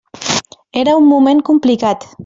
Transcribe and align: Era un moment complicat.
Era 0.83 0.97
un 1.03 1.07
moment 1.11 1.45
complicat. 1.51 2.13